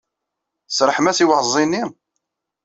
[0.69, 1.83] Tserrḥem-as i uɛeẓẓi-nni?